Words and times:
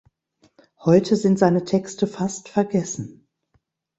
Heute 0.83 1.15
sind 1.15 1.37
seine 1.37 1.63
Texte 1.63 2.07
fast 2.07 2.49
vergessen. 2.49 3.27